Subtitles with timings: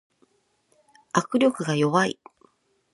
[1.13, 2.19] 握力が弱い